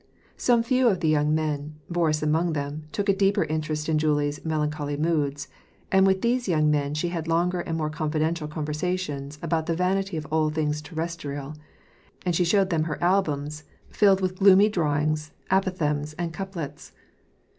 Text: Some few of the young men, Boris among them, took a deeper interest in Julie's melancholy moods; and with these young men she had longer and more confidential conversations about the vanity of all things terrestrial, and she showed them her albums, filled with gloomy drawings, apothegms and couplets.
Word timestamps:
Some 0.35 0.63
few 0.63 0.87
of 0.87 1.01
the 1.01 1.07
young 1.09 1.35
men, 1.35 1.75
Boris 1.87 2.23
among 2.23 2.53
them, 2.53 2.85
took 2.91 3.07
a 3.07 3.15
deeper 3.15 3.43
interest 3.43 3.87
in 3.87 3.99
Julie's 3.99 4.43
melancholy 4.43 4.97
moods; 4.97 5.47
and 5.91 6.07
with 6.07 6.21
these 6.23 6.47
young 6.47 6.71
men 6.71 6.95
she 6.95 7.09
had 7.09 7.27
longer 7.27 7.59
and 7.59 7.77
more 7.77 7.91
confidential 7.91 8.47
conversations 8.47 9.37
about 9.43 9.67
the 9.67 9.75
vanity 9.75 10.17
of 10.17 10.25
all 10.31 10.49
things 10.49 10.81
terrestrial, 10.81 11.53
and 12.25 12.35
she 12.35 12.43
showed 12.43 12.71
them 12.71 12.85
her 12.85 12.97
albums, 12.99 13.63
filled 13.89 14.21
with 14.21 14.37
gloomy 14.39 14.69
drawings, 14.69 15.33
apothegms 15.51 16.15
and 16.17 16.33
couplets. 16.33 16.93